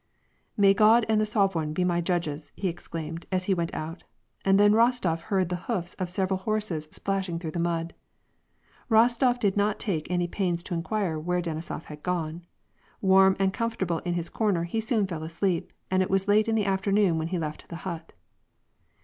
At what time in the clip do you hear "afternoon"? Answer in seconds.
16.65-17.19